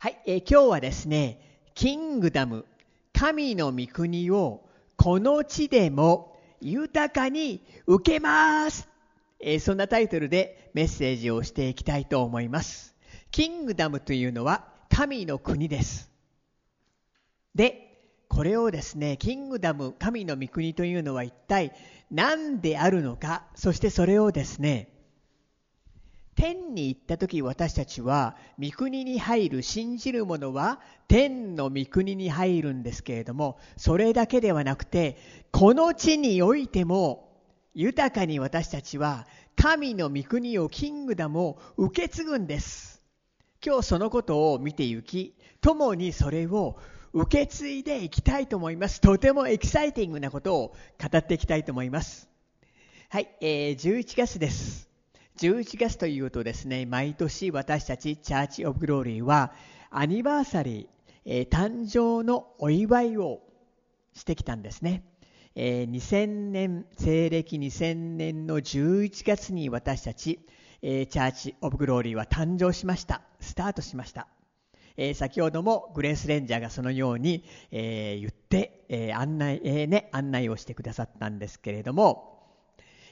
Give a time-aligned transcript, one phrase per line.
[0.00, 1.40] はい、えー今日はですね、
[1.74, 2.66] キングダム、
[3.12, 4.64] 神の御国を
[4.96, 8.88] この地でも豊かに受けます。
[9.40, 12.94] えーそんなタイトルでメッセージをしていきたいと思います。
[13.32, 16.08] キングダムというのは神の国です。
[17.56, 21.72] で、これをですね、キングダム、神の御国というのは一体
[22.12, 24.92] 何であるのか、そしてそれをですね、
[26.38, 35.18] 天に行った時私たちは御国に入る信じる者は天の御国に入るんですけれどもそれだけではなくて
[35.50, 37.28] この地においても
[37.74, 39.26] 豊かに私たちは
[39.56, 43.02] 神の御国をキングダムを受け継ぐんです。
[43.64, 46.78] 今日そのことを見て行き共にそれを
[47.12, 49.00] 受け継いでいきたいと思います。
[49.00, 52.28] とてもエキサイティングなことを語っていきたいと思います。
[53.08, 54.87] はい、えー11月です。
[55.38, 59.52] 11月というとですね、毎年私たちチャーチ・オブ・グローリーは
[59.88, 60.86] アニバーサリー、
[61.24, 63.40] えー誕生のお祝いを
[64.14, 65.04] してきたんですね。
[65.54, 70.40] えー2000年、西暦2000年の11月に私たち、
[70.82, 73.22] えーチャーチ・オブ・グローリーは誕生しました。
[73.38, 74.26] スタートしました。
[74.96, 82.42] えー先ほどもグレース・レンジャーがそのように、え言って、え案内、えね、案内をしてくださったんですけれども、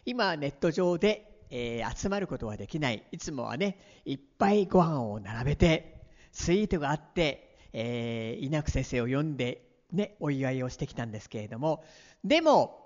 [0.04, 3.04] 今ネット上で、えー集まることはできない。
[3.12, 6.02] いつもはねいっぱいご飯を並べて
[6.32, 11.84] スイートがあって、えー稲久先生を読んで、ね、お祝いをしてきたんですけれども
[12.24, 12.78] でも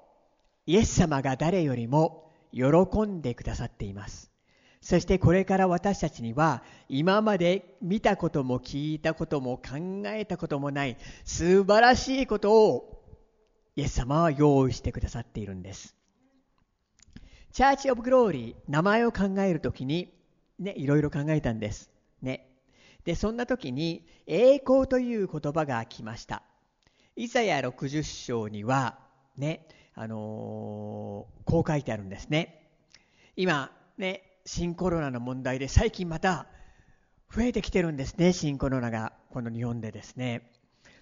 [0.67, 2.67] イエス様が誰よりも喜
[3.03, 4.31] んでくださっています。
[4.83, 13.05] そしてこれから私たちには今まで見たことも聞いたことも考えたこともない素晴らしいことを
[13.77, 16.00] イエス様は用意してくださっているんです。
[17.53, 20.13] チャーチ・オブ・グローリー、名前を考えるときに、
[20.61, 21.91] ね、いろいろ考えたんです。
[22.23, 22.49] ね。
[23.05, 26.45] で、そんな時に、栄光という言葉が来ました。
[27.17, 29.01] イザヤ60章には、
[29.37, 32.71] ね、あのーこう書いてあるんですね。
[33.35, 36.47] 今、ね、新コロナの問題で最近また
[37.35, 40.53] 増えてきてるんですね、新コロナが、この日本でですね。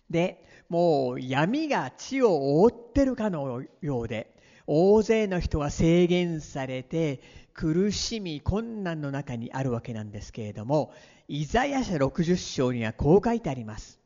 [0.09, 4.35] で、もう闇が地を覆ってるかのようで、
[4.71, 7.23] 大勢の人が制限されて
[7.55, 10.93] 苦しみ困難の中にあるわけなんですけれども
[11.27, 13.99] イザヤ書60章にはこう書いてあります。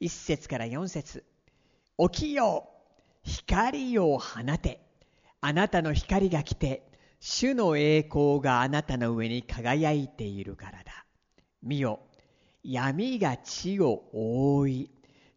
[0.00, 1.24] 1節から4節。
[1.98, 2.68] 起きよ
[3.24, 4.80] 光を放て。
[5.40, 11.04] あなたの光が来て主の栄光があなたの上に輝いているからだ。
[11.62, 12.00] 見よ
[12.62, 14.90] 闇が地を覆い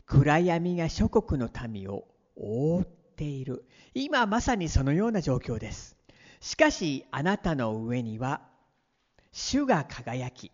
[0.05, 3.65] 暗闇が諸国の民を覆っている。
[3.93, 5.97] 今まさにそのような状況です。
[6.39, 8.41] しかしあなたの上には
[9.33, 10.53] 主が輝き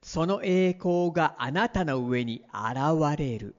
[0.00, 3.54] その栄光があなたの上に現れる。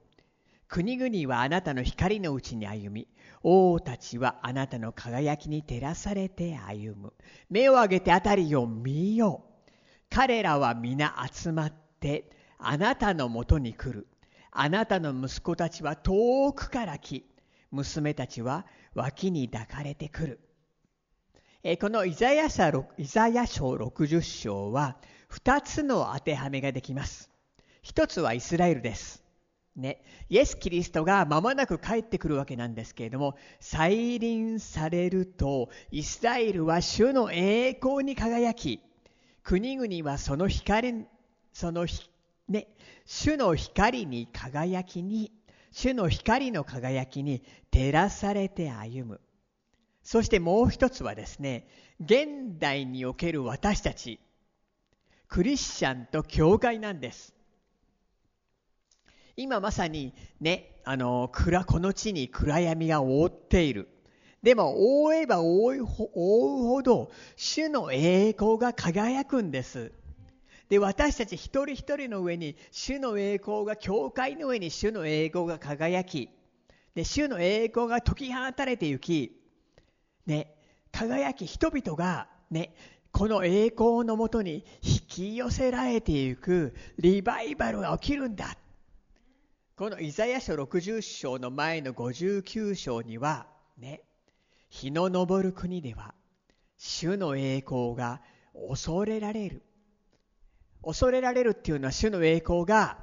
[0.66, 3.06] 国々はあなたの光のうちに歩み
[3.42, 7.12] 王たちはあなたの輝きに照らされて歩む。
[7.48, 9.70] 目を上げてあたりを見よう。
[10.10, 14.08] 彼らは皆集まってあなたのもとに来る。
[14.50, 17.24] あなたの息子たちは遠くから来
[17.70, 20.40] 娘たちは脇に抱かれてくる。
[21.62, 24.96] えーこのイザヤ書イザヤ書60章は
[25.30, 27.30] 2つの当てはめができます。
[27.82, 29.24] 一つはイスラエルです。
[29.78, 38.80] ね、イエス・キリストが間もなく帰ってくるわけなんですけれども再臨されるとイスラエルは主の栄光に輝き
[39.44, 41.06] 国々はその光
[41.52, 42.10] そのひ、
[42.48, 42.66] ね、
[43.04, 45.30] 主の光に輝きに
[45.70, 49.20] 主の光の輝きに照らされて歩む。
[50.02, 51.68] そしてもう一つはですね
[52.00, 54.20] 現代における私たち
[55.28, 57.34] クリスチャンと教会なんです。
[59.36, 63.88] 今まさにねあの暗この地に暗闇が覆っている。
[64.42, 69.92] でも覆えば覆うほ覆うほど主の栄光が輝くんです。
[70.68, 76.28] で私たち一人一人の上に主の栄光が教会の上に主の栄光が輝き
[76.94, 79.40] で主の栄光が解き放たれてゆき、
[80.26, 80.54] ね、
[80.90, 82.74] 輝き人々が、ね、
[83.12, 88.56] この栄光のもとに引き寄せられていくリバイバルが起きるんだ。
[89.76, 93.46] このイザヤ書60章の前の59章には
[93.78, 94.02] ね
[94.68, 96.14] 日の昇る国では
[96.76, 98.20] 主の栄光が
[98.68, 99.62] 恐れられる。
[100.82, 102.98] 恐れられるっていうのは主の栄光が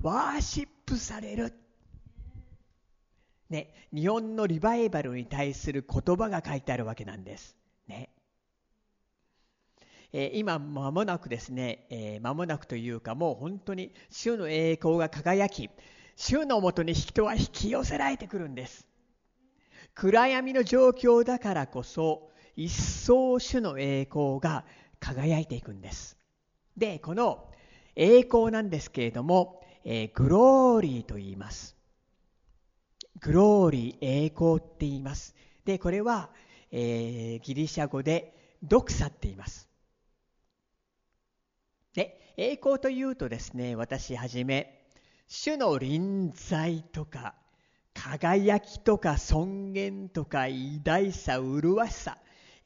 [0.00, 1.52] ワーシップされる。
[3.50, 7.56] ね、日本のリバイバルに対する言葉が書いてあるわけなんです。
[7.86, 8.10] ね。
[10.12, 15.68] え今間もなくですね、え間もなくというかもう本当に主の栄光が輝き
[16.16, 18.86] 主のもとに人は引き寄せられてくるんです
[19.94, 24.64] 暗闇の状況だからこそ一層主の栄光が
[24.98, 26.17] 輝いていくんです
[26.78, 27.44] でこの
[27.96, 31.76] 栄光なんですけれども、えー、グローリーと言います。
[33.20, 35.34] グローリー栄光って言います。
[35.64, 36.30] でこれは、
[36.70, 39.68] えー、ギリシャ語でドクサって言います。
[41.94, 44.84] で栄光というとですね私はじめ
[45.26, 47.34] 主の臨在とか
[47.92, 52.18] 輝きとか尊厳とか偉大さ麗しさ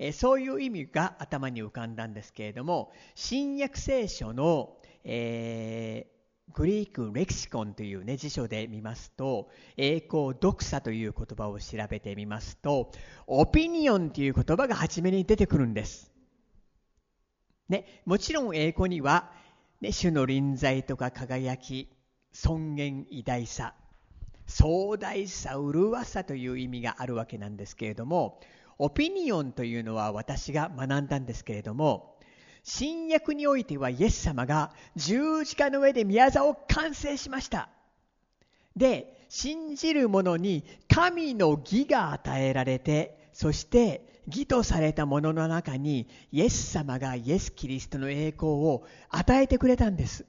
[0.05, 12.91] えそういう意味が頭に浮かんだんですけれども新約聖書の、えー、グリークレキシコンという、ね、辞書で見ますと栄光読者という言葉を調べてみますと
[13.29, 16.11] オピニオンという言葉が初めに出てくるんです。
[17.69, 19.31] ね、もちろん栄光には、
[19.81, 21.89] ね、主の臨在とか輝き
[22.33, 23.75] 尊厳偉大さ
[24.49, 28.41] 壮大さ麗しさという意味があるわけなんですけれども
[28.79, 32.19] オピニオンというのは私が学んだんですけれども、
[32.63, 37.69] 新約においてはイエス様が十字架の上で宮沢を完成しました。
[38.77, 50.27] で、信じる者に神の義が与えられて、そして義とされたものの中にイエス様がイエス・キリストの栄光を与えてくれたんです。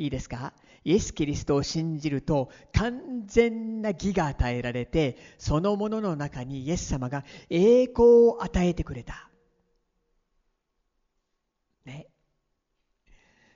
[0.00, 0.54] いいですか？
[0.82, 9.28] イエス・キリストを信じると完全な義が与えられてそのものの中にイエス様が栄光を与えてくれた。
[11.84, 12.06] ね。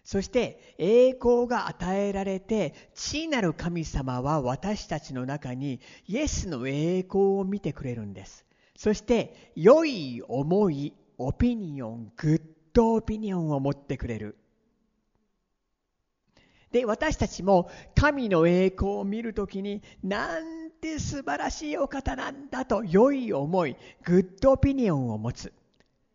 [0.04, 8.44] そして栄光が与えられて父なる神様は私たちの中にイエスの栄光を見てくれるんです。
[8.76, 12.42] そして良い思い、オピニオン、グッ
[12.74, 14.36] ドオピニオンを持ってくれる。
[16.74, 25.52] で、私たちも神の栄光を見るときに、なんて素晴らしいお方なんだと良い思い、グッドオピニオンを持つ。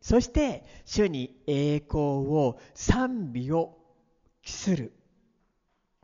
[0.01, 3.77] そして、主に栄光を賛美を
[4.41, 4.91] 期する。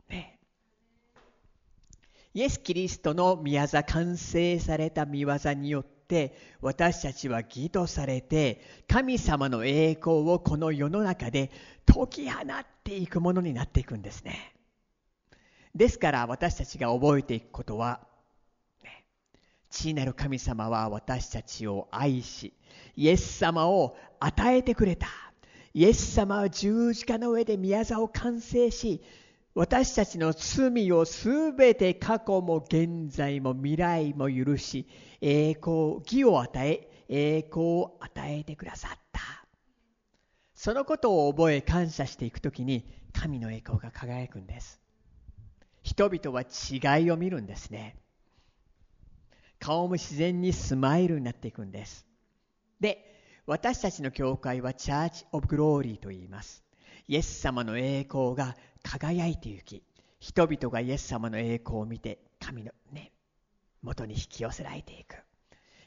[0.08, 0.38] ね。
[2.32, 11.50] イエス・キリストの宮座完成された見業によってって、私たちは義とされて、神様の栄光をこの世の中で
[11.84, 12.44] 解き放っ
[12.84, 14.54] ていくものになっていくんですね。
[15.74, 18.00] ですから私たちが覚えていくことは、
[18.82, 19.04] ね、
[19.68, 22.54] 父なる神様は私たちを愛し、
[22.94, 25.08] イエス様を与えてくれた。
[25.74, 29.02] イエス様は十字架の上で宮座を完成し、
[29.56, 34.86] 私たちの罪をすべて過去も現在も未来も許し、
[35.22, 39.22] 栄光、義を与え、栄光を与えてくださった。
[40.54, 44.78] そのことを覚え感謝していくときに神の栄光が輝くんです。
[45.82, 47.96] 人々は違いを見るんですね。
[49.58, 52.04] 顔も自然にスマイルになっていくんです。
[52.78, 56.62] で、私たちの教会はチャーチ・オブ・グローリーと言います。
[57.08, 58.56] イエス様の栄光が
[58.86, 59.82] 輝いてゆき、
[60.20, 63.12] 人々がイエス様の栄光を見て、神のね、
[63.82, 65.16] 元に引き寄せられていく。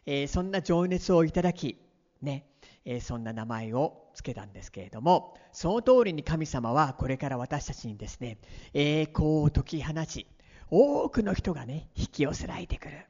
[0.06, 1.78] えー、そんな情熱をいただき、
[2.22, 2.46] ね、
[2.84, 8.38] えー、そんな名前を付けたんですけれどもその通りに神様はこれから私たちにですね
[8.74, 10.26] 栄光を解き放ち
[10.72, 13.06] 多くの人がね引き寄せられてくる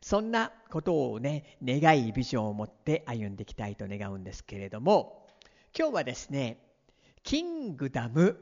[0.00, 5.26] そんなことをね願いビジョンを持って歩んでいきたいと願うんですけれども
[5.76, 6.58] 今日はですね
[7.22, 8.36] キングダム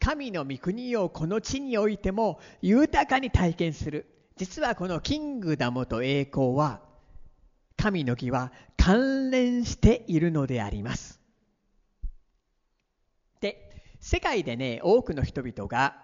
[0.00, 6.80] 神の御国をこの地においても豊かに体験する実はこのキングダムと栄光は
[7.76, 11.20] 神の義は関連しているのであります。
[13.40, 15.96] で、世界でね、多くの人々が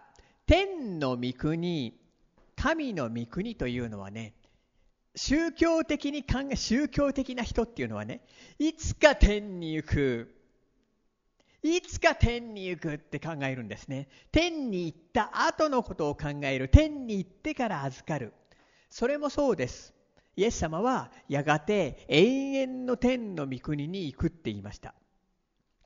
[0.47, 1.99] 天の御国、
[2.57, 4.35] 神の御国というのはね、
[5.15, 8.21] 宗教的に考え、宗教的な人っていうのはね、
[8.59, 10.35] いつか天に行く、
[11.75, 14.09] いつか天に行くって考えるんですね。
[14.31, 16.69] 天に行った後のことを考える。
[16.69, 18.33] 天に行ってから預かる。
[18.89, 19.95] それもそうです。
[20.37, 24.95] イエス様はやがて永遠の天の御国に行くって言いました。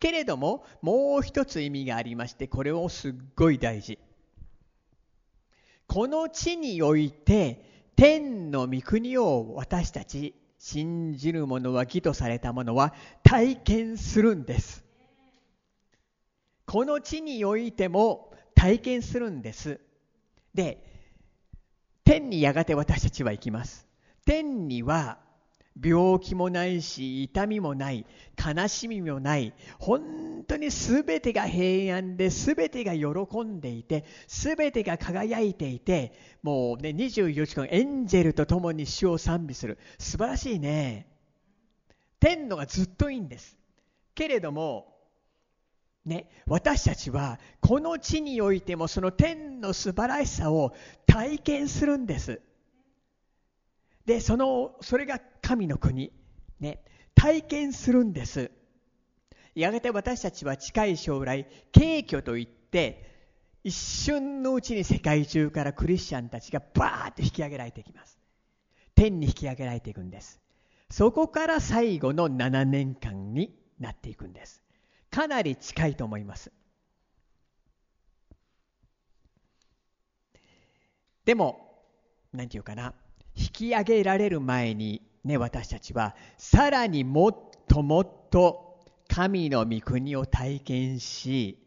[0.01, 3.99] けれども、もう一つ意味がありまして、これをすっごい大事。
[5.87, 14.85] この地において、天の御国を私たち、信じる者は義とされた者は体験するんです。
[16.71, 19.81] この地においても体験するんです。
[20.55, 20.81] で、
[22.05, 23.89] 天にやがて私たちは行きます。
[24.25, 25.19] 天には
[25.83, 28.07] 病気もないし痛みもない
[28.39, 36.13] 悲しみもない本当に全てが平安で全てが喜んでいて全てが輝いていて
[36.45, 41.09] もうね24時間エンジェルと共に主を賛美する素晴らしいね
[42.21, 43.57] 天のがずっといいんです
[44.15, 45.00] けれども
[46.05, 50.75] ね、私たちはこの地においてもその天の素晴らしさを
[51.07, 52.41] 体験するんです。
[54.07, 56.13] で、その、それが神の国、
[56.59, 56.83] ね、
[57.15, 58.51] 体験するんです。
[59.55, 63.09] やがて私たちは近い将来、景挙といって、
[63.63, 68.19] 一瞬のうちに世界中からクリスチャンたちがバーッと引き上げられていきます。
[68.95, 70.41] 天に引き上げられていくんです。
[70.91, 74.63] そこから最後の7年間になっていくんです。
[75.11, 76.53] かなり近いと思います。
[81.25, 81.85] でも、
[82.33, 82.95] 何て言うかな、
[83.35, 87.37] 引き上げられる前にね、私たちはさらにもっ
[87.69, 91.59] ともっと神の御国を体験し、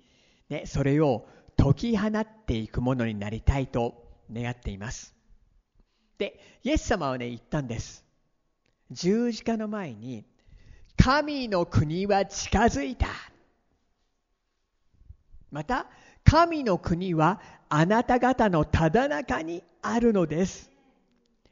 [0.50, 5.14] ね、それを解き放っていくものになりたいと願っています。
[6.18, 8.06] で、イエス様はね、言ったんです。
[8.92, 10.26] 十字架の前に、
[10.98, 13.08] 神の国は近づいた。
[15.54, 15.86] また、
[16.24, 20.72] 神の国はあなた方のただ中にあるのです。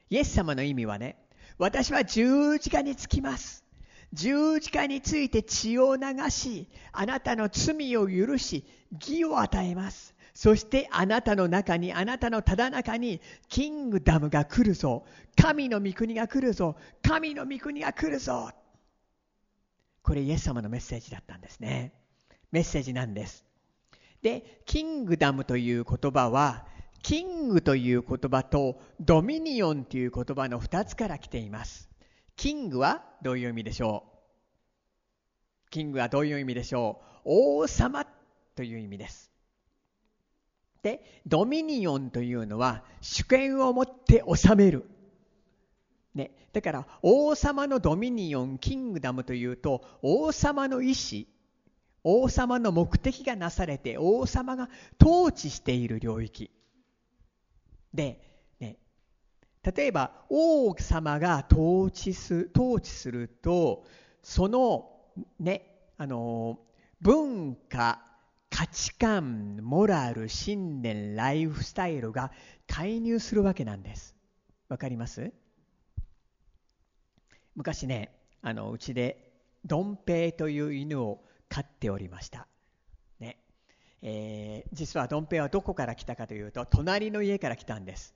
[0.09, 1.17] イエス様の意味はね、
[1.59, 3.63] 私は十字架につきます。
[4.11, 10.15] 十字架について血を流し、あなたの罪を許し、義を与えます。
[10.33, 15.05] そしてあなたの中に、あなたのただ中に、キングダムが来るぞ。
[15.39, 16.75] 神の御国が来るぞ。
[17.03, 18.49] 神の御国が来るぞ。
[20.01, 21.93] これイエス様のメッセージだったんですね。
[22.51, 23.45] メッセージなんです。
[24.21, 26.65] で、キングダムという言葉は、
[27.01, 31.89] キングという言葉とドミニオンという言葉の2つから来ています。
[32.35, 34.03] キングはどういう意味でしょ
[35.67, 35.69] う？
[35.71, 37.61] キングはどういう意味でしょう？
[37.63, 38.05] 王様
[38.55, 39.31] という意味です。
[40.83, 44.85] で、ドミニオンというのは主権を持って治める。
[46.13, 51.27] ね、だから王様のドミニオン、キングダムというと王様の意志、
[52.03, 54.69] 王様の目的がなされて王様が
[55.01, 56.49] 統治している領域。
[57.93, 58.19] で、
[58.59, 58.77] ね、
[59.63, 63.85] 例えば王様が統治す統治すると
[64.23, 64.89] その
[65.39, 65.67] ね
[65.97, 66.59] あの
[67.01, 68.01] 文化
[68.49, 72.31] 価値観モラル信念ライフスタイルが
[72.67, 74.15] 介入するわけなんです
[74.69, 75.31] わかります？
[77.55, 79.33] 昔ねあのうちで
[79.65, 82.47] ドンペイという犬を飼っておりました。
[83.19, 83.37] ね。
[84.01, 88.15] えー、実はドンペイはどこから来たかというと隣の家から来たんです。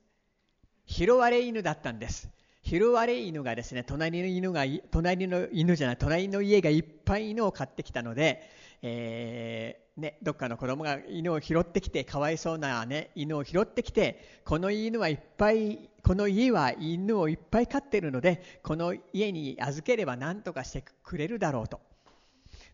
[0.86, 2.30] 拾われ犬だったんです。
[2.62, 8.42] 拾われ犬がですね隣の犬が隣の犬じゃない隣の家がいっぱい犬を飼ってきたので、
[8.82, 21.80] えー、ね、どっかの子供が犬を拾ってきてかわいそうな、ね、犬を拾ってきてこの犬はいっぱいこの家は犬をいっぱい飼ってるのでこの家に預ければ何とかしてくれるだろうと。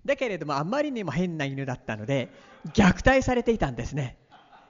[0.05, 2.29] だけれどもあまりにも変な犬だったので
[2.75, 4.17] 虐待されていたんですね。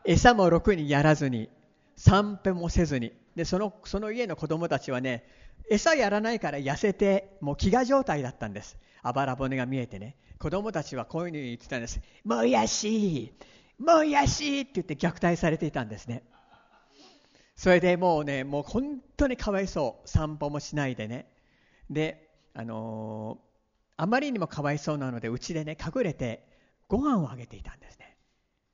[0.05, 1.49] 餌もろくにやらずに
[1.97, 3.13] 散歩もせずに。
[3.37, 5.25] でそのその家の子供たちはね
[5.71, 8.77] 餌やらないから痩せてもう飢餓状態だったんです。
[9.03, 10.17] あばら骨が見えてね。
[10.39, 12.01] 子供たちはこういうふうに言ってたんです。
[12.25, 13.33] もやし
[13.79, 16.25] もやしって言って虐待されていたんですね。
[17.57, 20.09] それでもうねもう本当にかわいそう。
[20.09, 21.27] 散歩もしないでね。
[21.89, 23.52] であのー
[23.97, 26.45] あまりにもかわいそうなのでうちでね隠れて
[26.89, 28.17] ご飯をあげていたんですね。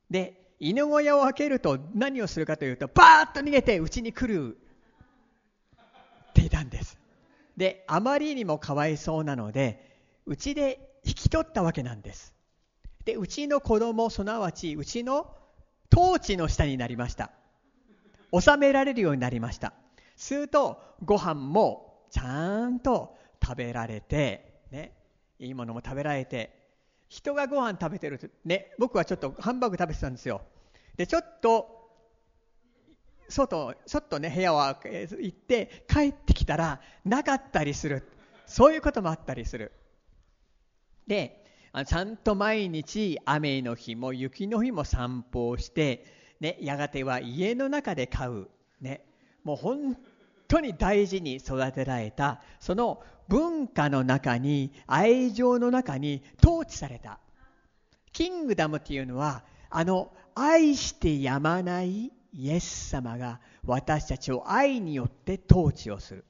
[0.09, 4.57] で犬小屋を開けると何をするかというとバーッと逃げてうちに来る
[6.29, 6.97] っていたんです。
[7.55, 9.85] であまりにもかわいそうなので
[10.25, 12.33] うちで引き取ったわけなんです。
[13.05, 15.33] でうちの子供すなわちうちの
[15.95, 17.31] 統治の下になりました。
[18.37, 19.73] 収められるようになりました。
[20.15, 24.93] するとご飯もちゃんと食べられてね
[25.39, 26.51] いいものも食べられて
[27.07, 30.41] 人がご飯食べてるね僕はちょっとハンバーグ食べてたんですよ。
[30.95, 31.79] でちょっと
[33.29, 38.03] 外ちょっとね部屋を行って帰ってきたらなかったりする。
[38.45, 39.71] そういうこともあったりする。
[41.07, 41.45] で
[41.85, 46.05] ちゃんと毎日雨の日も雪の日も散歩をして、
[46.39, 48.49] ね、やがては家の中で飼う、
[48.81, 49.05] ね、
[49.43, 49.95] もう本
[50.49, 57.19] 当に大事に育てられたその文化の中に愛情の中に統治された
[58.11, 66.25] キングダムっていうのはあの愛してやまないイエス様が私たちを愛によって統治をする、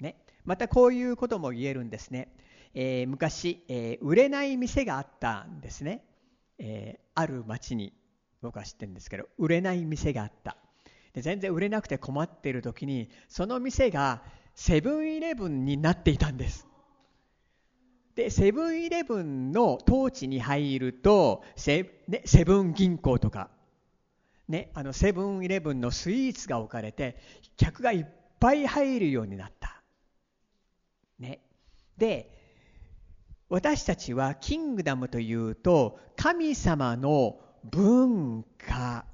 [0.00, 2.28] ね、またこういうことも言えるんですね。
[2.74, 6.04] えー、昔、えー、売れない店があったんですね。
[6.58, 7.92] えー、ある町に
[8.42, 10.56] 僕は知ってるんですけど、売れない店があった。
[11.16, 14.22] で全然売れなくて困っている時に、その店が
[14.54, 16.68] セブンイレブンになっていたんです。
[18.14, 23.48] で、セブンイレブンの統治に入ると、セ,、ね、セブン銀行とか、
[24.46, 27.16] ね、あのセブンイレブンのスイーツが置かれて、
[27.56, 28.06] 客がいっ
[28.38, 29.82] ぱい入るようになった。
[31.18, 31.40] ね、
[31.96, 32.30] で、
[33.48, 39.06] 私たちはキングダムというと、神様の文化、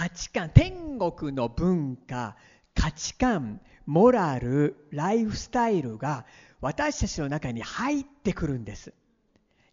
[0.00, 2.34] 価値観、天国の文化、
[2.74, 6.24] 価値観、モラル、ライフスタイルが
[6.62, 8.94] 私たちの中に入ってくるんです。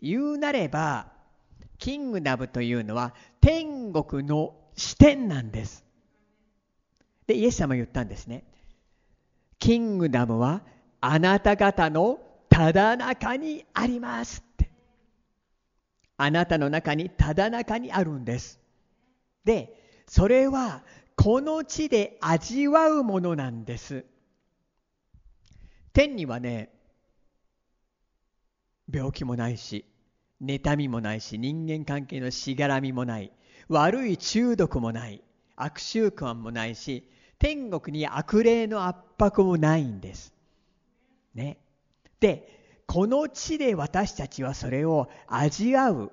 [0.02, 1.14] 言うなれば、
[1.78, 5.86] キングダムというのは天国の視点なんです。
[7.26, 8.44] で、イエス様言ったんですね。
[9.60, 10.62] キングダムは
[11.00, 12.20] あなた方の
[12.50, 14.70] ただ中にありますって。
[16.18, 18.60] あなたの中にただ中にあるんです。
[19.46, 19.77] で、
[20.08, 20.84] それは
[21.16, 24.06] この地で味わうものなんです。
[25.94, 26.70] 天にはね、
[28.92, 29.86] 病気もないし、
[30.42, 33.32] 妬みもないし、人間関係のしがらみもない、
[33.68, 35.22] 悪い中毒もない、
[35.56, 37.10] 悪習慣もないし、
[37.40, 40.34] 天国に悪霊の圧迫もないんです。
[41.34, 41.58] ね。
[42.20, 46.12] で、この地で私たちはそれを味わう。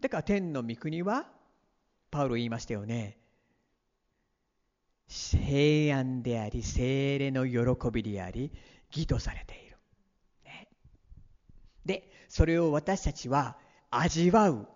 [0.00, 1.26] だから天の御国は、
[2.10, 3.18] パウロ言いましたよね。
[5.08, 8.52] 平安であり、精霊の喜びであり、
[8.90, 9.76] 義とされている。
[10.44, 10.68] ね
[11.84, 13.56] で、それを私たちは
[13.90, 14.68] 味わう。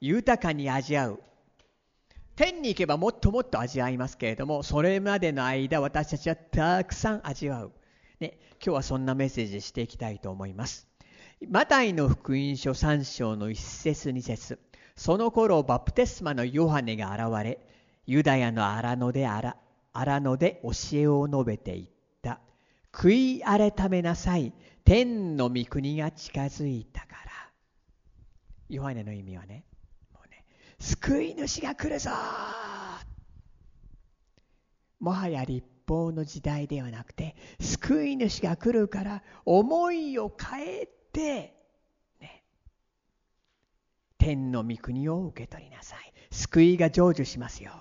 [0.00, 1.22] 豊かに味わう。
[2.34, 7.72] 天に行けばもっともっと味わいますけれども、それまでの間私たちはたくさん味わう。
[8.20, 10.88] ね、今日はそんなメッセージしていきたいと思います。
[11.48, 14.58] マタイの福音書3章の1節2節
[14.96, 17.58] その頃バプテスマのヨハネが現れ、
[18.06, 19.56] ユダヤの荒野で荒
[19.94, 21.88] 野で教えを述べていっ
[22.22, 22.40] た。
[22.92, 24.52] 悔い改めなさい。
[24.84, 27.32] 天の御国が近づいたから。
[28.68, 29.64] ヨハネの意味はね、
[30.12, 30.44] もうね、
[30.78, 32.10] 救い主が来るぞ
[34.98, 41.61] もはや立法の時代ではなくて、救い主が来るから、思いを変えて、
[44.22, 46.12] 天の御国を受け取りなさい。
[46.30, 47.72] 救いが成就しますよ。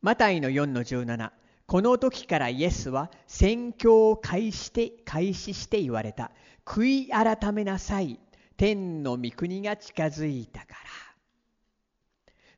[0.00, 1.30] マタイの4の17。
[1.66, 6.30] この時からイエスは宣教を開始して開始して言われた。
[6.64, 8.18] 悔い改めなさい。
[8.56, 10.76] 天の御国が近づいたから。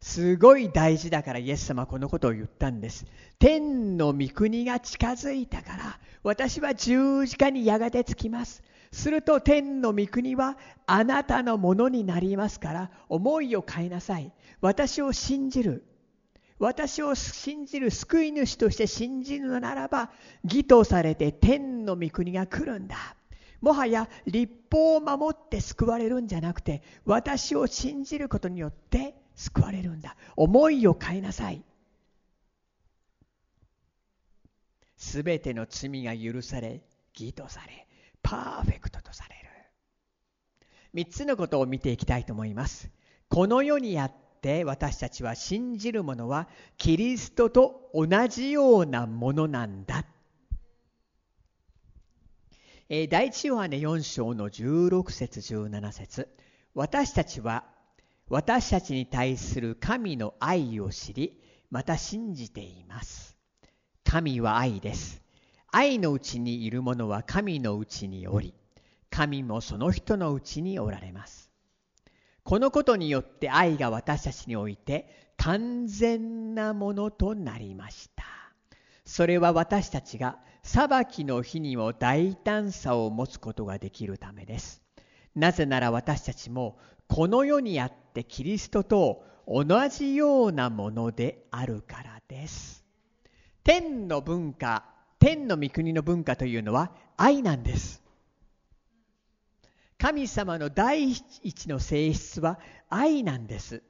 [0.00, 3.06] すごい大事だからイエス様このことを言ったんです。
[3.40, 8.62] 天の御国が近づいたから、私は十字架にやがてつきます。
[8.92, 14.32] すると天の御国はあなたのものになりますから、思いを変えなさい。
[14.60, 15.84] 私を信じる。
[16.58, 20.10] 私を信じる救い主として信じるのならば、
[20.44, 22.96] 義とされて天の御国が来るんだ。
[23.60, 30.16] もはや立法を守って救われるんじゃなくて、私を信じることによって救われるんだ。
[30.36, 31.62] 思いを変えなさい。
[34.96, 36.82] すべての罪が許され、
[37.14, 37.87] 義とされ、
[38.28, 39.48] パーフェクトとされる。
[40.92, 42.90] 三つのことを見ていきたいと思います。
[43.30, 44.12] この世にあっ
[44.42, 50.04] て私たちは信じるものはキリストと同じようなものなんだ。
[52.90, 56.28] え、第一ヨハネ4章の16節17節
[56.74, 57.64] 私たちは
[58.28, 63.38] 私たちに対する神の愛を知りまた信じています。
[64.04, 65.27] 神は愛です。
[65.70, 68.54] 愛のうちにいる者は神のうちにおり
[69.10, 71.50] 神もその人のうちにおられます。
[72.42, 78.24] このことによって愛が私たちにおいて完全なものとなりました。
[79.04, 84.82] それは私たちが裁きの日にも大胆さを持つことができるためです。
[85.34, 92.84] なぜなら私たちもこの世にあってキリストと同じようなものであるからです。
[93.64, 94.84] 天の文化、
[95.18, 98.02] 天の御国の文化というのは愛なんです。
[99.98, 103.82] 神様の第一の性質は愛なんです。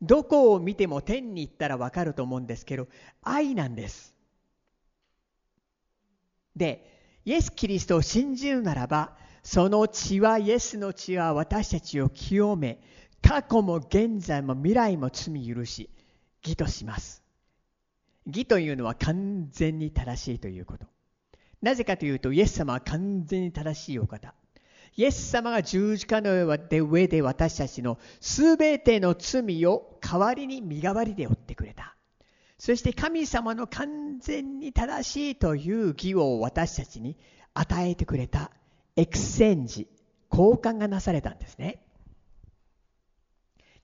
[0.00, 2.88] どこを見ても天に行ったらわかると思うんですけど、
[3.22, 4.14] 愛なんです。
[6.56, 12.80] で、イエス・キリストを信じるならば、その血は、イエスの血は私たちを清め、
[13.22, 15.90] 過去も現在も未来も罪許し、
[16.42, 17.19] 義とします。
[18.30, 20.86] 義というのは完全に正しいということ。
[21.62, 24.34] なぜかというと、イエス様は完全に正しいお方。
[24.96, 31.96] イエス様が十字架の上で私たちのすべての罪を代わりに身代わりで負ってくれた。
[32.58, 37.16] そして神様の完全に正しいという義を私たちに
[37.54, 38.50] 与えてくれた
[38.96, 39.88] エクセンジ、
[40.30, 41.82] 交換がなされたんですね。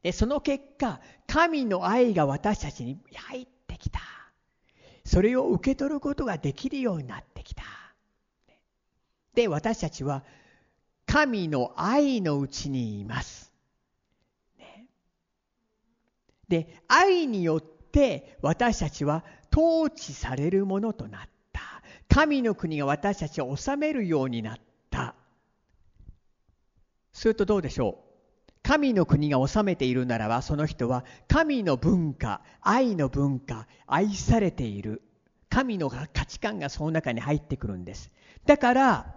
[0.02, 4.00] で、その結果、神の愛が私たちに入ってきた。
[5.06, 7.62] それを受け取ることができるようになってきた。
[9.34, 10.24] で、私たちは
[11.06, 13.52] 神の愛のうちにいます。
[14.58, 14.86] ね、
[16.48, 19.24] で、愛によって私たちは
[19.56, 21.20] 統治されるものとなっ
[21.52, 21.60] た。
[22.08, 24.58] 神の国が私たちを治めるようになっ
[24.90, 25.14] た。
[27.12, 28.05] するとどうでしょう？
[28.66, 35.02] 神の国が治めているならばその人は神の文化愛の文化愛されている。
[35.48, 38.10] 神の価値観がその中に入ってくるんです。
[38.44, 39.14] だから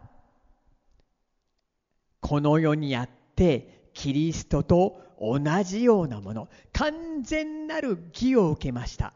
[2.22, 9.14] この世にあってキリストと同じようなもの完全なる義を受けました。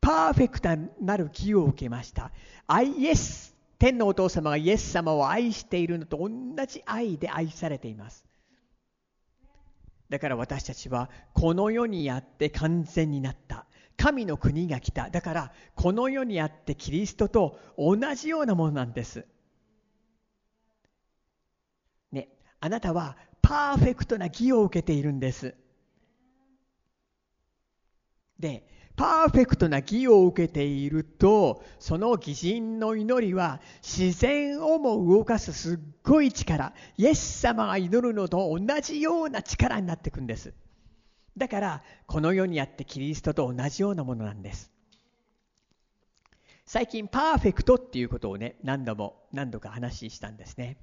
[0.00, 0.68] パーフェクト
[1.00, 2.30] なる義を受けました。
[2.80, 3.56] イエス。
[3.76, 6.30] 天のお父様がイエス様を愛しているのと同
[6.66, 8.29] じ愛で愛されています。
[10.10, 13.66] だから私たちはこの世にあって完全になった。
[13.96, 15.08] 神の国が来た。
[15.08, 19.24] だからこの世にあってキリストと同じようなものなんです。
[22.10, 25.54] ねあなたはパーフェクトな義を受けているんです。
[28.38, 28.66] で、
[29.00, 40.52] パーフェクトな義を受けていると、その義人の祈りは自然をも動かすすっごい力、イエス様が祈るのと同じような力になっていくんです。
[41.34, 44.70] だから、この世にあってキリストと同じようなものなんです。
[46.66, 50.76] 最近、パーフェクトっていうことをね、何度も何度か話したんですね。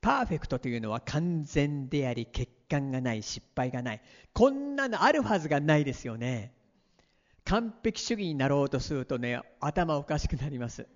[0.00, 4.00] パーフェクトというのは完全であり欠陥がない失敗がない。
[4.32, 6.52] こんなのあるはずがないですよね。
[7.44, 10.86] 完璧主義になろうとするとね頭おかしくなります。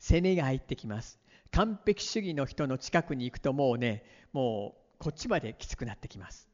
[0.00, 1.20] 攻めが入ってきます。
[1.52, 6.48] 完璧主義の人の近くに行くともうねもうこっちまできつくなってきます。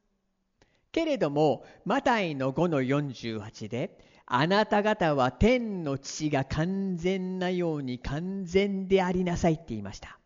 [0.93, 10.18] けれどもマタイの5の48であなた方は天の父が完全なように完全でありなさいって言いました。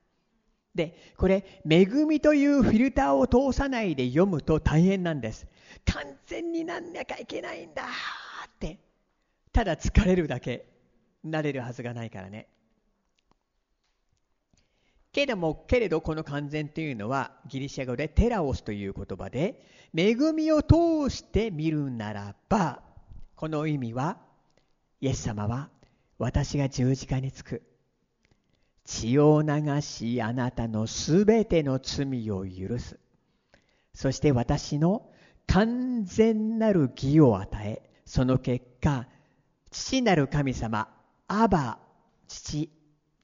[0.75, 5.47] で、これ、恵みというフィルターを通さないで読むと大変なんです。
[5.85, 7.87] 完全になんなきゃいけないんだっ
[8.59, 8.79] て。
[9.53, 10.67] ただ疲れるだけ。
[11.25, 12.49] なれるはずがないからね。
[15.13, 19.63] けれども、けれどこの完全というのはギリシャ語でテラオスという言葉で、
[19.95, 22.83] 恵みを通して見るならば、
[23.37, 24.19] この意味は、
[25.01, 25.69] イエス様は
[26.19, 27.63] 私が十字架につく。
[28.93, 32.99] 血を流しあなたのすべての罪を許す。
[33.95, 35.11] そして私の
[35.47, 39.09] 完全なる義を与え、その結果、
[39.71, 40.89] 父なる神様、
[41.27, 41.79] アバ、
[42.29, 42.71] 父、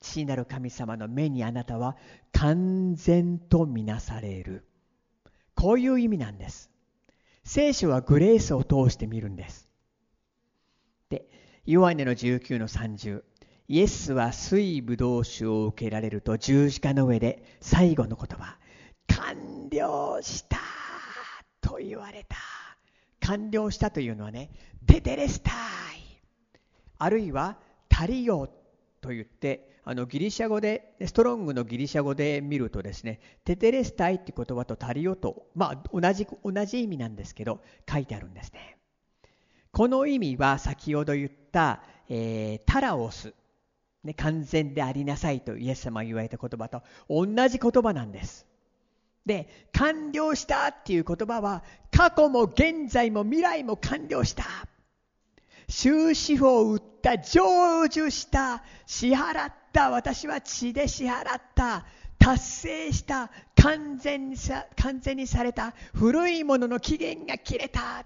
[0.00, 1.96] 父なる神様の目にあなたは
[2.32, 4.64] 完全とみなされる。
[5.54, 6.70] こういう意味なんです。
[7.44, 9.68] 聖書はグレースを通して見るんです。
[11.10, 11.26] で、
[11.66, 13.22] ヨハネの19の30。
[13.70, 18.56] イエスは水ぶどう酒を受けられると十字架の上で最後の言葉、
[19.08, 20.56] 完了した
[21.60, 22.38] と言われた。
[23.20, 24.48] 完了したというのはね、
[24.86, 25.54] テテレスタイ。
[26.96, 27.58] あるいは、
[27.90, 28.46] タリオ
[29.02, 38.78] と言って、あのギリシャ語で、ストロングのギリシャ語で見るとですね、テテレスタイって言葉とタリオと、まあ同じ、同じ意味なんですけど、書いてあるんですね。
[39.72, 43.34] この意味は先ほど言った、えー、タラオス
[44.04, 48.46] ね、完全でありなさいとイエス様が言われた言葉と同じ言葉なんです。
[49.26, 54.44] で、完了したっていう言葉は過去も現在も未来も完了した。
[55.68, 57.40] 終止符を打った、成
[57.88, 61.84] 就した、支払った、私は血で支払った、
[62.18, 68.04] 達成した、完全にさ完全にされた、古いものの期限が切れた。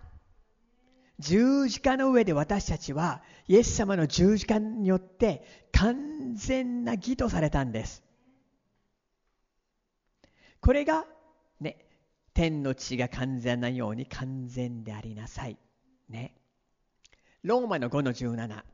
[1.22, 8.02] 十字架の上で私たちはイエス様の十字架によって完全な義とされたんです。
[10.61, 11.04] これが
[11.61, 11.78] ね、
[12.35, 15.56] 天の地が完全なように完全でありなさい。
[16.08, 16.35] ね。
[17.42, 18.64] ローマの5の17。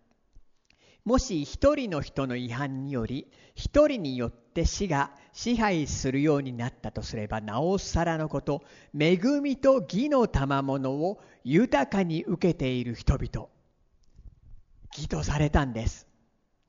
[1.09, 13.49] もし一人の人の違反により一人によって死が支配するようになったとすればなおさらのこと恵みと義の賜物を豊かに受けている人々
[14.94, 16.07] 義とされたんです。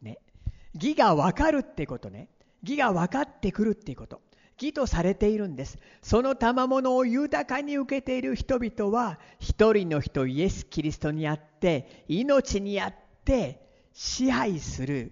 [0.01, 0.19] ね。
[0.73, 2.29] 義が分かるってことね
[2.63, 4.21] 義が分かってくるってこと
[4.57, 13.67] 義とされているんですその賜物を豊かに受けている人々は一人の人イエス・キリストにあって命にあって
[14.01, 15.11] 支配する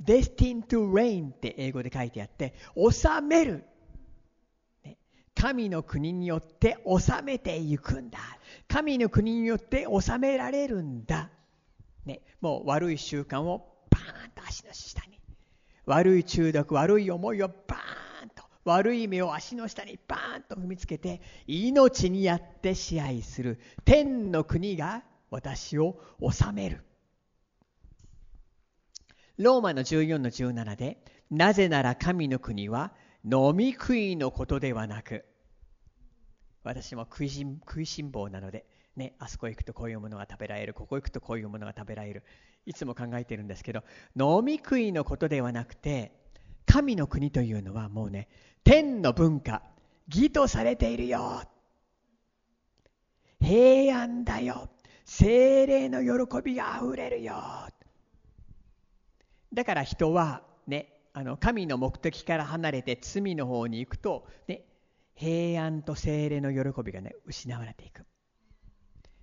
[0.00, 3.64] destined to reign って英語で書いてあって治める。
[5.34, 8.20] 神の国によって治めていくんだ。
[8.68, 11.30] 神の国によって治められるんだ、
[12.06, 15.18] ね、もう悪い習慣をバーンと足の下に。
[15.84, 18.44] 悪い中毒悪い思いをバーンと。
[18.64, 23.58] 悪い目を足の下にバーンと踏みつけて命にやって支配する。
[23.84, 26.84] 天の国が私を治める。
[29.38, 30.98] ローマの14の17で
[31.30, 32.92] なぜなら神の国は
[33.24, 35.24] 飲み食いのことではなく
[36.64, 38.66] 私も食いしん食いしん坊なので、
[38.96, 42.22] ね、あそこ行くとこういうものが食べられるここ行くとこういうものが食べられる
[42.66, 43.82] いつも考えてるんですけど
[44.18, 46.12] 飲み食いのことではなくて
[46.66, 48.28] 神の国というのはもうね
[48.64, 49.62] 天の文化
[50.08, 51.42] 義とされているよ。
[53.40, 54.68] 平安だよ。
[55.04, 57.34] 精霊の喜びがあふれるよ。
[59.54, 64.62] だから人はねあの神の目的から離れて罪の方に行くと、ね、
[65.14, 68.04] 平安と精霊の喜びがね失われていく。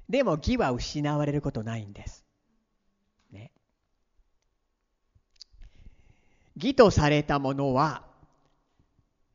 [0.08, 2.26] でも義は失われることないんです。
[3.32, 3.52] ね。
[6.56, 8.04] 義とされたものは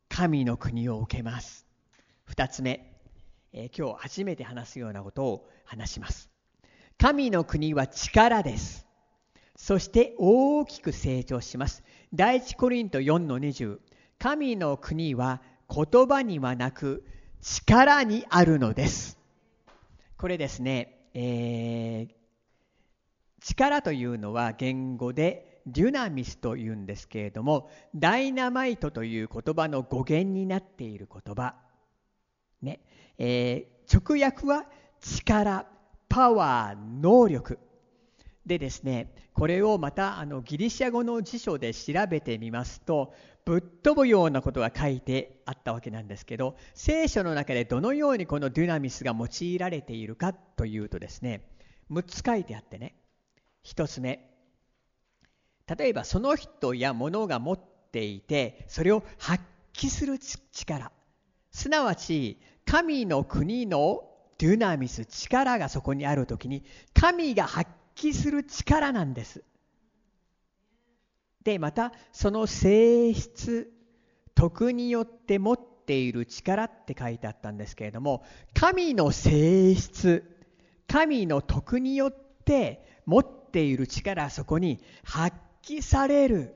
[0.09, 1.67] 神の国を受けます。
[2.25, 2.93] 二つ目、
[3.53, 6.31] えー、今日初めて話すようなことを話します。
[6.99, 8.87] 神の国は力です。
[9.57, 11.83] そして大きく成長します。
[12.13, 13.79] 第一コリント4の20
[14.19, 17.05] 神の国は言葉にはなく
[17.41, 19.19] 力にあるのです。
[20.17, 22.15] これですね、えー、
[23.41, 31.55] 力というのは言語でデュナミスというんですけれどもダイナマイトという言葉の語源になっている言葉、
[32.63, 32.81] ね
[33.19, 34.67] えー、直訳は
[35.01, 35.67] 力
[36.09, 37.59] パワー能力。
[38.47, 51.43] でですねこれをまたあのギリシャ語の辞書で調べてみますとぶっ飛ぶようなことが書いてあったわけなんですけど聖書の中でどのようにこのデュナミスが用いられているかというとですね
[51.91, 52.95] 6つ書いてあってね。
[53.65, 54.31] 1つ目。
[55.67, 60.93] 例えばその人や物が持っていてそれを発揮する力。
[61.51, 64.03] すなわち神の国の
[64.39, 69.43] デュナミス力がそこにある時に神が発揮する力なんです。
[71.43, 73.73] でまたその性質
[74.35, 80.25] 徳によって持っている力って書いてあったんですけれども神の性質
[80.87, 86.55] 神の徳によって持っている力そこに発揮される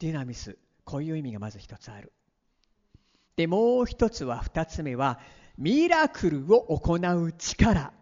[0.00, 0.58] デュナミス。
[0.84, 2.12] こういう意味がまず一つある。
[3.36, 5.18] でもう一つは二つ目は
[5.56, 7.92] ミラクルを行う力。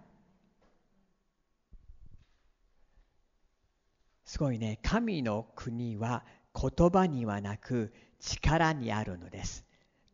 [4.32, 4.78] すごいね。
[4.82, 6.24] 神の国は
[6.58, 9.62] 言葉にはなく力にあるのです。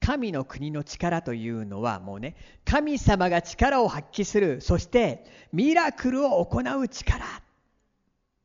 [0.00, 4.60] 神の国の力というのはもうね神様が力を発揮する。
[4.60, 7.24] そしてミラクルを行う力。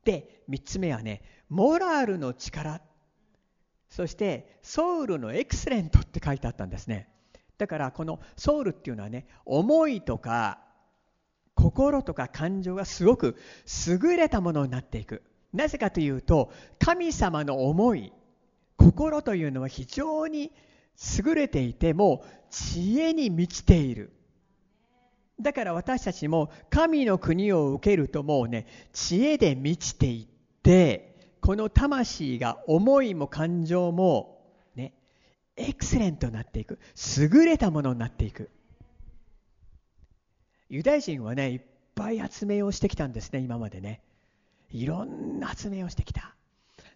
[0.04, 2.80] で3つ目はねモラルの力。
[3.88, 7.08] そしてソウルのエクセレントって書いてあったんですね。
[7.58, 10.60] だからこのソウルっていうのはね思いとか
[11.56, 13.34] 心とか感情がすごく
[13.88, 15.24] 優れたものになっていく。
[15.54, 18.12] なぜかというと神様の思い
[18.76, 20.52] 心というのは非常に
[21.24, 24.12] 優れていても知恵に満ちている。
[25.40, 34.40] だから私たちも神の国を受けるともうね知恵で満ちていってこの魂が思いも感情も
[34.76, 34.92] ね
[35.56, 36.80] エクセレントになっていく。
[37.18, 38.50] 優れたものになっていく。
[40.68, 41.60] ユダヤ人はねいっ
[41.94, 44.00] ぱい集めをしてきたんですね今までね。
[44.70, 46.34] いろんな集めをしてきた。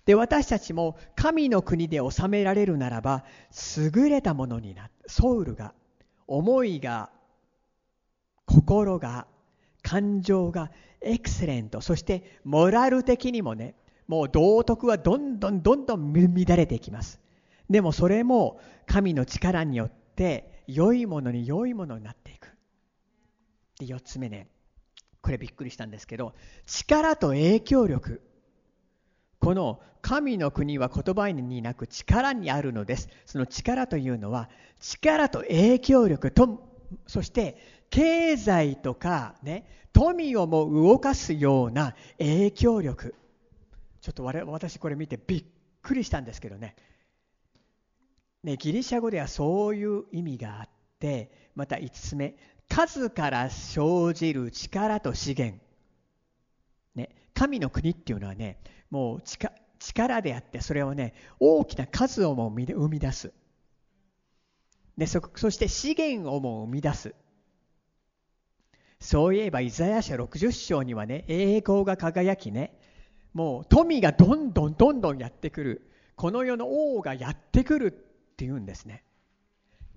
[0.05, 3.25] で、私たちも神の国で治められるならば、
[3.77, 4.91] 優れたものにな。
[5.07, 5.75] ソウルが、
[6.27, 7.11] 思いが、
[8.47, 9.27] 心が、
[9.83, 11.81] 感情がエクセレント。
[11.81, 13.75] そしてモラル的にもね、
[14.07, 17.21] もう道徳はどんどんどんどん乱れていきます。
[17.71, 22.57] でもそれも神の力によって良いものに良いものになっていく。
[23.79, 24.49] で、4つ目ね。
[25.29, 26.33] これびっくりしたんですけど
[26.65, 28.23] 力と影響力。
[29.39, 33.11] この神の国は言葉になく力にあるのです。
[33.27, 34.49] その力というのは
[34.81, 36.67] 力と影響力と
[37.07, 37.59] そして
[37.91, 43.15] 経済とかね富をも動かすような影響力。
[44.01, 45.45] ちょっと私これ見てびっ
[45.83, 46.75] くりしたんですけどね。
[48.43, 52.35] ねギリシャ語ではそういう意味があってまた5つ目。
[52.69, 55.59] 数から生じる力と資源、
[56.95, 58.59] ね、神の国っていうのはね
[58.91, 59.23] もう
[59.79, 63.33] 力であってそれをね大きな数をも生み出す。
[64.97, 67.15] でそそして資源をも生み出す。
[69.01, 72.77] そういえばイザヤ書60章にはね栄光が輝きね
[73.33, 75.91] もう富がどんどんどんどんやってくる。
[76.17, 77.93] この世の王がやってくる
[78.33, 79.05] っていうんですね。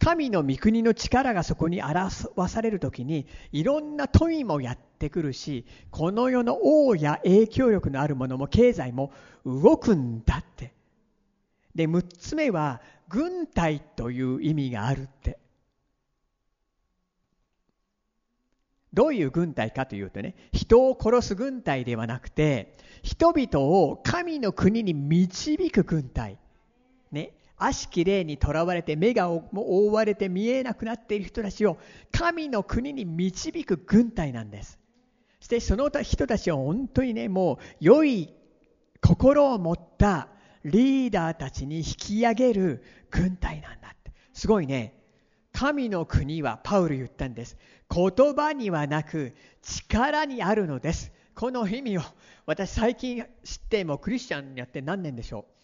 [0.03, 2.11] 神の御国の力がそこに表
[2.47, 9.13] される時にいろんな富もやってくるしこの世の王や影響力のあるものも経済も
[9.45, 10.73] 動くんだって。
[11.75, 15.37] で6つ目は軍隊という意味があるって。
[18.91, 26.39] どういう軍隊かというとね人を殺す軍隊ではなくて人々を神の国に導く軍隊。
[27.11, 27.33] ね。
[27.63, 31.77] 悪しき霊にとらわれて目が覆われて見えなくなっている人たちを
[32.11, 34.79] 神の国に導く軍隊なんです。
[35.39, 38.33] そしてその人たちを本当にねもう良い
[39.01, 40.27] 心を持った
[40.63, 44.11] リーダーたちに引き上げる軍隊なんだって。
[44.33, 44.95] すごいね。
[45.53, 47.57] 神の国はパウル言ったんです。
[47.93, 51.11] 言葉にはなく力にあるのです。
[51.35, 52.01] この意味を
[52.45, 55.60] 私最近知ってもうクリスチャンやって何年でしょう？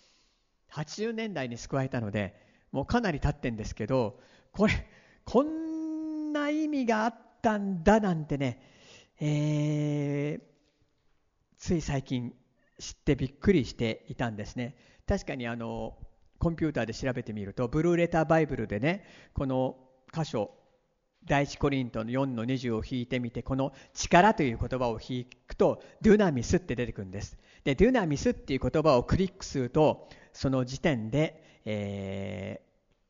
[0.72, 2.36] 80年代に救われたので
[2.72, 4.20] もうかなり経ってんですけど
[4.52, 4.88] これ
[5.26, 8.62] こんな意味があったんだなんてね、
[9.20, 10.42] えー、
[11.58, 12.34] つい最近
[12.80, 14.76] 知ってびっくりしていたんですね。
[15.08, 15.98] 確かにあの
[16.38, 19.04] コンピューターで調べてみるとブルーレターバイブルでね
[19.34, 19.78] この
[20.14, 20.52] 箇所
[21.26, 27.38] 第一コリントの4の20を引いてみてこの力という言葉を引くとデュナミスって出てくるんです。
[27.64, 32.62] でデュナミスっていう言葉をクリックするとその時点で、え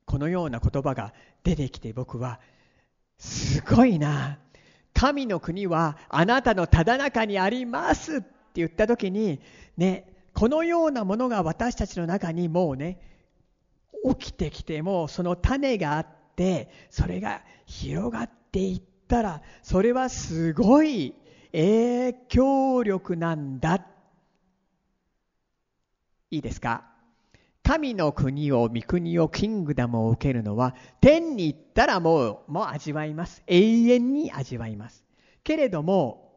[0.08, 1.14] ー、このような言葉が
[1.44, 2.40] 出てきて僕は
[3.18, 4.40] すごいな
[4.94, 9.42] 神の国はあなたのただ中にありますって言った時に
[9.76, 12.98] ねこのようなものが私たちの中にもうね
[14.08, 21.14] 起きてきてもその種があってそれが広がっていったらそれはすごい
[21.52, 23.86] 影響力なんだ。
[26.32, 26.97] いいですか？
[27.68, 33.44] 神の国を御国をキングダムを受けるのは天に行ったらもうもう味わいます。
[33.46, 35.04] 永遠に味わいます。
[35.44, 36.32] けれども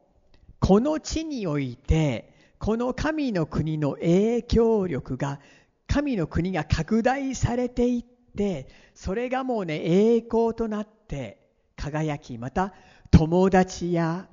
[0.59, 5.39] この地においてこの神の国の影響力が
[5.87, 8.05] 神の国が拡大されていっ
[8.37, 8.67] て
[8.97, 11.39] それがもうね栄光となって
[11.77, 12.75] 輝きまた
[13.13, 14.27] 友達や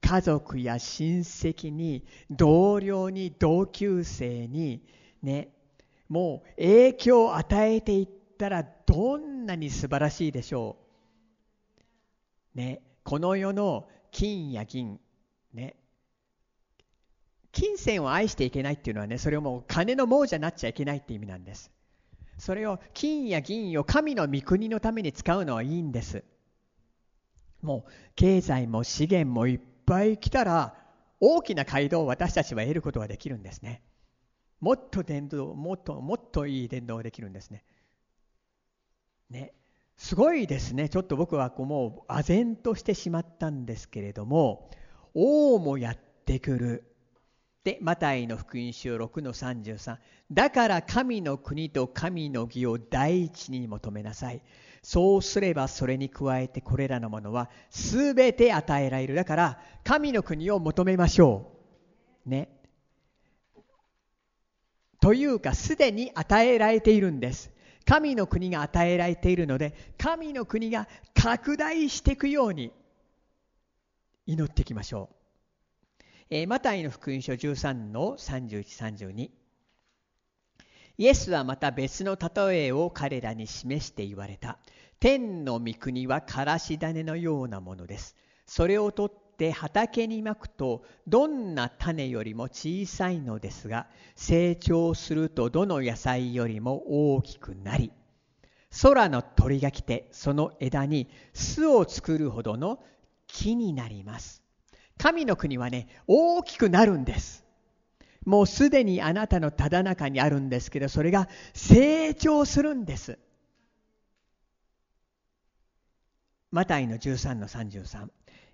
[0.00, 4.82] 家族や親戚に同僚に同級生に
[5.22, 5.50] ね
[6.08, 10.76] もう影響を与えていったらどんなに素晴らしいでしょ
[12.54, 12.58] う。
[12.58, 14.98] ね、この世の金や銀、
[15.52, 15.76] ね、
[17.52, 21.70] 金銭を愛していけないっていうのはねそれをもう金の亡者になっちゃいけないって意味なんです。
[22.38, 26.22] それを金や銀を神の御国のために使うのはいいんです。
[27.62, 30.74] もう経済も資源もいっぱい来たら
[31.18, 33.82] 大きな街道を私たちは得ることができるんですね。
[34.60, 37.64] もっと伝道もっともっといい伝道ができるんですね。
[39.30, 39.52] ね。
[39.96, 40.88] すごいですね。
[40.88, 44.70] ちょっと僕はこうもう唖然としてしまったんですけれども
[45.14, 46.84] 王もやってくる。
[47.64, 49.96] でマタイの福音書6の33
[50.30, 54.42] だから神の国と神の義を第一に求めなさい。
[54.82, 59.14] そうすればそれに加えてこれらのものは全て与えられる。
[59.16, 61.50] だから神の国を求めましょ
[62.26, 62.30] う。
[62.30, 62.55] ね。
[65.06, 67.52] というかすでに与えられているんです。
[67.84, 72.72] 神の国が与えられているので神の国が拡大していくように
[74.26, 76.04] 祈っていきましょう。
[76.28, 79.30] えー、マタイの福音書13の3132
[80.98, 84.58] イエスはまた別の例えを彼らに示して言われた。
[84.98, 88.16] 天の御国はからし種のようなものです。
[88.44, 97.92] それを取って畑にまくとどんな種よりも小さいのですが成長するとどの野菜よりも大きくなり
[98.82, 102.80] 空の鳥が来てその枝に巣を作るほどの
[103.26, 104.46] 木になります
[104.98, 107.44] 神の国はね、大きくなるんです。
[108.24, 113.18] もうすでにあなたのただ中にあるんですけど、それが成長するんです。
[116.50, 118.08] マタイの13の33。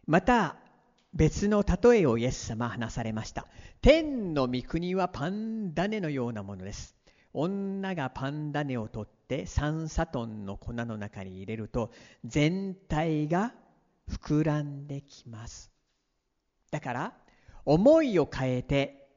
[0.07, 0.57] また、
[1.15, 3.47] 別の例えをイエス様は話されました。
[3.83, 6.97] 天の御国はパンダネのようなものです。
[7.35, 11.91] 女がパンダネを取って3サトンの粉の中に入れると
[12.25, 13.55] 全体が
[14.11, 15.71] 膨らんできます。
[16.71, 17.13] だから
[17.65, 19.09] 思いを変えて、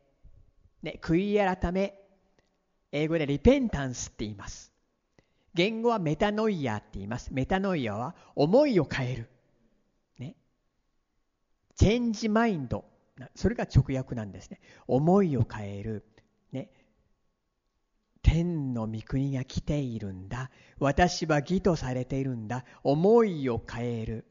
[0.83, 1.95] ね、悔い改め
[2.91, 4.73] 英語でリペンタンスって言います。
[5.53, 7.33] 言語はメタノイアって言います。
[7.33, 9.29] メタノイアは思いを変える。
[11.75, 12.85] チェンジマインド。
[13.35, 14.59] それが直訳なんですね。
[14.87, 16.05] 思いを変える。
[16.51, 16.69] ね。
[18.21, 20.51] 天の御国が来ているんだ。
[20.79, 22.65] 私は義とされているんだ。
[22.83, 24.25] 思いを変える。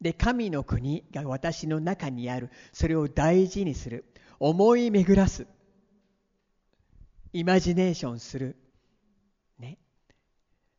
[0.00, 2.50] で神の国が私の中にある。
[2.72, 4.04] それを大事にする。
[4.38, 5.46] 思い巡らす。
[7.32, 8.56] イマジネーションする。
[9.58, 9.78] ね。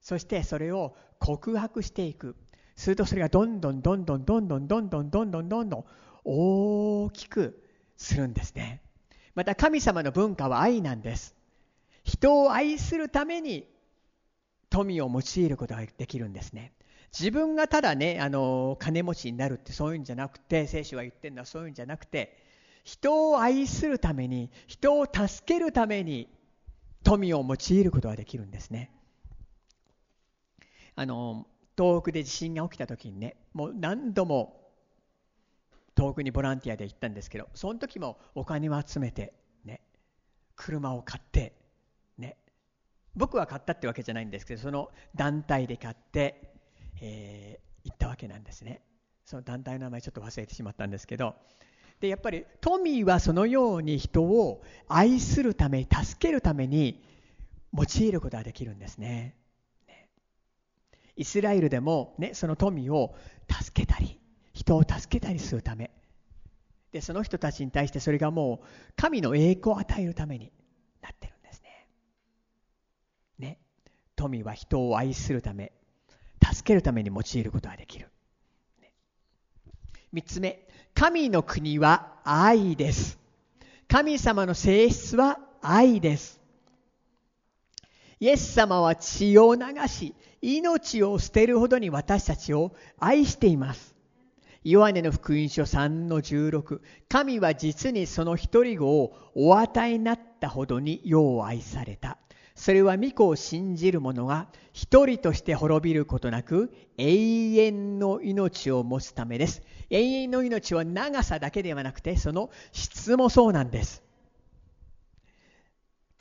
[0.02, 2.36] そしてそれを告白していく。
[2.78, 5.86] するとそれがどんどんどんどんどんどんどんどんどんどんどんどん
[6.24, 7.62] 大きく
[7.98, 8.82] するんですね
[9.36, 11.36] また神様の文化は愛なんです
[12.06, 13.68] 人を愛するために
[14.70, 16.74] 富を用いることができるんですね。
[17.18, 22.38] 自分がただね、あの、金持ちになるってそういうんじゃなくて、聖書が言ってるのはそういうんじゃなくて、
[22.84, 26.30] 人を愛するために、人を助けるために、
[27.04, 28.92] 富を用いることができるんですね。
[30.96, 31.48] あの、
[31.78, 34.72] 東北で地震が起きた時にね、もう何度も
[35.96, 39.82] 遠くにボランティアで行ったんですけど、その時もお金を集めて、ね、
[40.56, 41.54] 車を買って
[42.18, 42.38] ね、
[43.16, 46.54] 僕は買ったってわけじゃないんですけどその団体で買って、
[47.02, 48.82] えー、行ったわけなんですね。
[49.26, 51.36] その団体の名前ちょっと忘れてしまったんですけど
[52.00, 57.04] でやっぱり富はそのように人を愛するため助けるために
[57.74, 59.36] 用いることができるんですね。
[61.18, 63.16] イスラエルでも、ね、その富を
[63.50, 64.20] 助けたり
[64.54, 65.92] 人を助けたりするため
[66.92, 68.66] でその人たちに対してそれがもう
[68.96, 70.52] 神の栄光を与えるために
[71.02, 71.62] なってるんです
[73.40, 73.60] ね、
[74.16, 75.72] 富は人を愛するため、
[76.44, 78.10] 助けるために用いることができる。
[80.14, 83.20] 3つ目、神の国は愛です。
[83.88, 86.37] 神様の性質は愛です。
[88.20, 93.96] イエス様は血を流し、命を捨てるほどに私たちを愛しています。
[94.64, 102.18] ヨハネの福音書3の16神は実にその一人子をお与えになったほどに世を愛された
[102.54, 109.62] それは御子を信じる者が一人として滅びることなく永遠の命を持つためです。
[109.90, 114.04] 永遠の命は長さだけではなくてその質もそうなんです。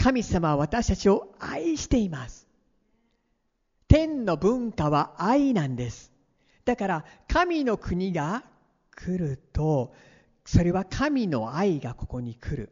[0.06, 2.46] 神様は私たちを愛しています。
[3.88, 6.12] 天の文化は愛なんです。
[6.64, 8.44] だから神の国が
[8.94, 9.96] 来ると
[10.44, 12.70] それは神の愛がここに来る。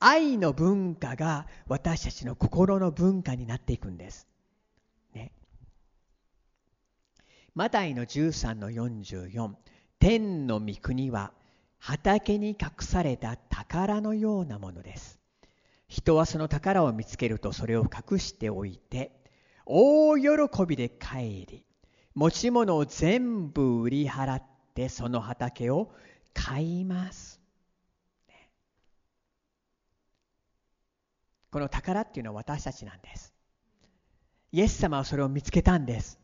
[0.00, 4.28] 愛の文化が私たちの心の文化になっていくんです。
[5.14, 5.32] ね。
[7.54, 9.54] マタイの13の44
[9.98, 11.32] 天の御国は
[11.78, 15.19] 畑に隠された宝のようなものです。
[16.00, 19.12] 人はその宝を見つけるとそれを隠しておいて
[19.66, 20.26] 大喜
[20.66, 21.66] びで帰り
[22.14, 24.42] 持ち物を全部売り払っ
[24.74, 25.92] てその畑を
[26.32, 27.38] 買います。
[31.50, 33.34] この宝っていうのは私たちなんです。
[34.52, 36.18] イエス様はそれを見つけたんです。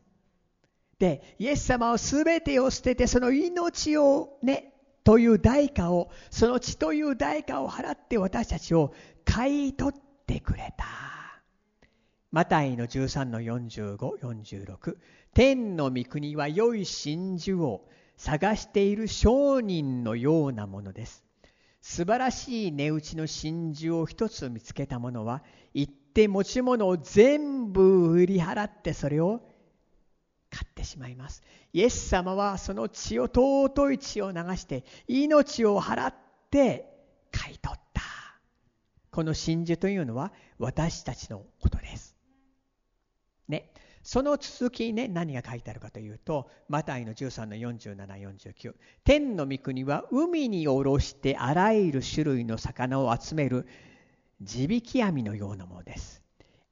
[0.99, 4.76] で、イエス様は全てを捨てて、その命をね、
[5.07, 8.92] という代価を、その血という代価を払って私たちを
[9.24, 10.84] 買い取ってくれた。
[12.32, 14.96] マタイの13の45、46。
[15.32, 21.22] 天の御国は良い真珠を探している商人のようなものです。
[21.80, 29.40] 素晴らしい値打ちの真珠を一つ見つけた者は行って持ち物を全部売り払ってそれを
[30.57, 31.42] 買ってしまいます
[31.74, 36.14] イエス様はその血を尊い血を流して命を払っ
[36.50, 36.88] て
[37.30, 38.02] 買い取った
[39.11, 42.16] この真珠というのは私たちのことです
[43.48, 43.70] ね
[44.02, 48.74] その続きね、何が書いてあるかというと、マタイの13の47、49。
[49.02, 53.66] 天の御国は海に下ろしてあらゆる種類の魚を集める
[54.40, 56.22] 地引き網のようなものです。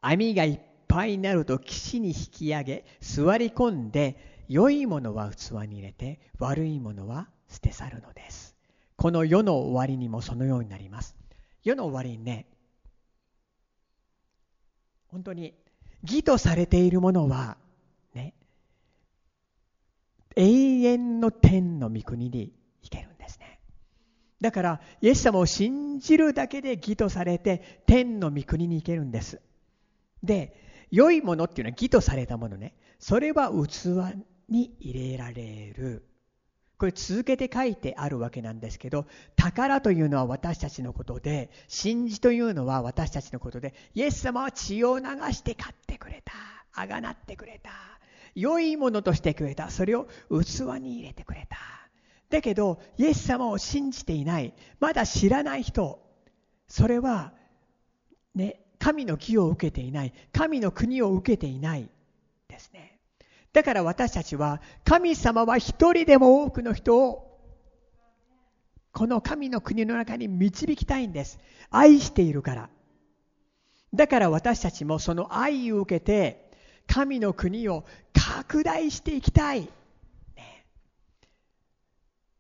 [0.01, 0.61] 網がいっ
[0.95, 8.55] ぱいになると岸に引き上げ、座り込んで、良いものは器に入れて、悪いものは捨て去るのです。
[8.95, 11.17] この世の終わりにもそのようになります。
[11.65, 12.47] 世の終わりにね、
[15.09, 15.55] 本当に
[16.05, 17.57] 義とされているものは、
[18.15, 18.33] ね、
[20.37, 23.59] 永遠の天の御国に行けるんですね。
[24.41, 29.41] だから、イエス様を信じるだけで義とされて、天の御国に行けるんです。
[30.23, 32.75] で、良いものっていうのは義とされたものね。
[32.99, 36.05] それは器に入れられる。
[36.77, 39.07] これ続けて書いてあるわけなんですけど、
[39.37, 46.33] 宝というのは私たちのことで、真珠というのは私たちのことで、イエス様は血を流して買ってくれた。
[46.73, 47.71] あがなってくれた。
[48.35, 49.71] 良いものとしてくれた。
[49.71, 51.57] それを器に入れてくれた。
[52.29, 56.03] だけど、イエス様を信じていない、まだ知らない人、
[56.67, 57.33] それは、
[58.35, 61.89] ね、神の義を受けていない、神の国を受けていない
[62.49, 62.99] ですね。
[63.55, 67.41] だから私たちは、神様は一人でも多くの人を、
[68.93, 71.39] この神の国の中に導きたいんです。
[71.71, 72.69] 愛しているから。
[73.95, 76.51] だから私たちもその愛を受けて、
[76.87, 79.67] 神の国を拡大していきたい。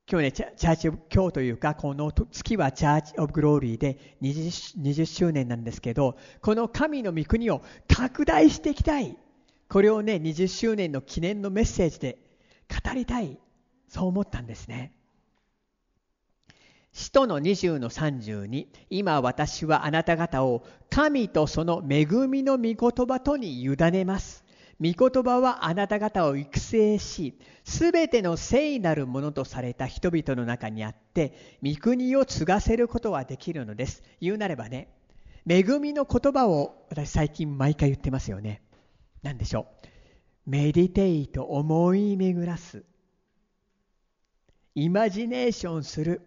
[0.07, 9.17] 今日ね、チャーチ、今日というか、この月はチャーチ・オブ・グローリーで 20, 20周年なんですけど、この神の御国を拡大していきたい。
[9.71, 12.19] これをね、20周年の記念のメッセージで
[12.69, 13.39] 語りたい。
[13.89, 14.93] そう思ったんですね。
[16.93, 22.77] 使徒の20の30に、今私はあなた方を神とその恵みの御言
[23.07, 24.44] 葉とに委ねます。
[24.81, 34.03] 御言葉はあなた方を育成し、すべての聖なるものとされた人々の中にあって、御国を継がせることはできるのです。
[34.21, 34.89] 言うなればね、
[35.49, 38.63] 恵みの言葉を私最近毎回言ってますよね。
[39.23, 39.67] 何でしょ
[40.47, 40.51] う？
[40.51, 42.85] メディテイト、思い巡らす。
[44.75, 46.21] イマジネーションする。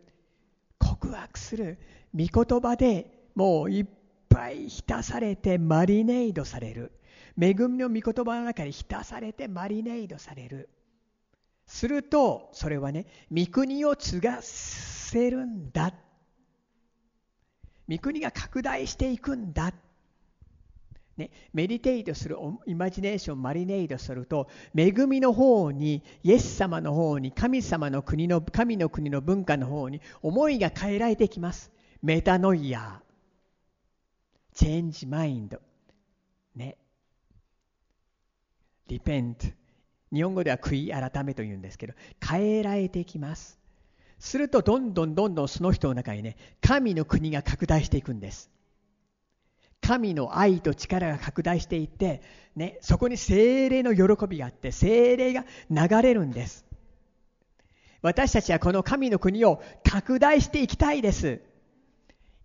[0.79, 1.79] 告白する。
[2.15, 3.85] 御言葉でもういっ
[4.29, 6.91] ぱい浸されてマリネードされる。
[7.39, 10.69] 恵みの御言葉の中に浸されてマリネードされる。
[11.65, 15.93] すると、それはね、御国を継がせるんだ。
[17.89, 19.73] 御国が拡大していくんだ。
[21.17, 31.71] ね、メディテイトするイマジネーションマリネードすると恵みの方にイエス様の方に神様の国の神の国の文化の方に思いが変えられてきます
[32.03, 33.01] メタノイア
[34.53, 35.59] チェンジマインド
[36.55, 36.77] ね
[38.89, 39.53] repent.
[40.13, 41.93] 日本語では悔い改めというんですけど
[42.25, 43.59] 変えられていきます。
[44.19, 48.49] するとどんどんどんどんその人の中にね神の国が拡大していくんです。
[49.81, 52.21] 神の愛と力が拡大していって、
[52.55, 56.65] ね、そこに精霊の喜びがあって精霊が流れるんです。
[58.01, 61.41] 私たちはこの神の国を拡大していきたいです。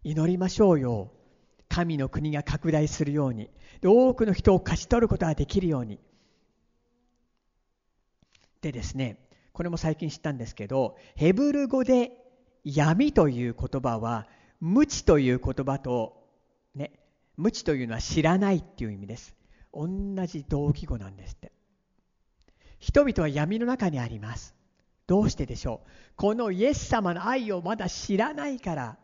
[0.04, 1.12] 祈りましょうよ。
[1.68, 3.48] 神の国が拡大するように。
[3.84, 5.98] 多くの人を勝ち取ることができるように。
[8.62, 9.18] でですね、
[9.52, 12.12] これも最近知ったんですけど、ヘブル語で
[12.64, 14.26] 闇という言葉は、
[14.60, 16.22] 無知という言葉と、
[16.74, 16.92] ね、
[17.36, 19.34] 無知というのは知らないっていう意味です。
[19.74, 19.88] 同
[20.26, 21.50] じ同義語なんですって。
[22.78, 24.54] 人々は闇の中にあります。
[25.08, 25.88] どうしてでしょう？
[26.16, 28.98] このイエス様の愛をまだ知らないから、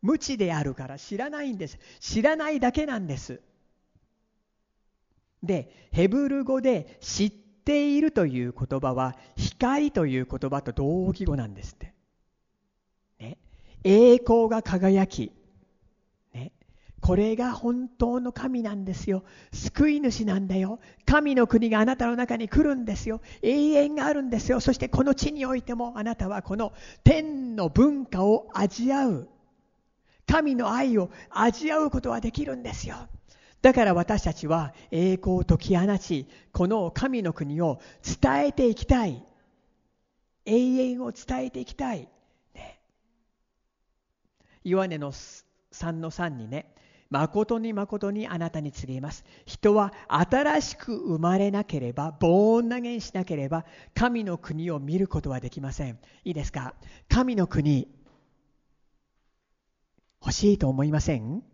[0.00, 1.78] 無知であるから知らないんです。
[1.98, 3.40] 知らないだけなんです。
[5.42, 7.32] で、ヘブル語で知っ
[7.64, 11.94] ているという言葉は光という言葉と同義語なんですって。
[13.18, 13.38] ね、
[13.84, 15.32] 栄光が輝き、
[16.34, 16.52] ね、
[17.00, 19.24] これが本当の神なんですよ。
[19.52, 20.80] 救い主なんだよ。
[21.06, 23.20] 神の国があなたの中に来るんですよ。
[23.42, 24.60] 永遠があるんですよ。
[24.60, 26.72] そしてこの地においてもあなたはこの
[27.04, 29.28] 天の文化を味わう。
[30.26, 32.96] 神の愛を味わうことはできるんですよ。
[33.62, 37.80] だから私たちは栄光を解き放ち、この神の国を
[38.20, 39.24] 伝えていきたい。
[40.44, 42.08] 永遠を伝えていきたい。
[42.54, 42.80] ね、
[44.64, 46.74] ヨハネの3の3にね、
[47.08, 49.24] 誠に誠にあなたに告げます。
[49.46, 56.00] 人は新しく生まれなければ、ボーン投げしなければ、神の国を見ることはできません。
[56.24, 56.74] いいですか？
[57.08, 57.86] 神の国、
[60.20, 61.44] 欲しいと思いません？